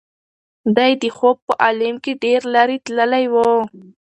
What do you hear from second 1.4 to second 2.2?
په عالم کې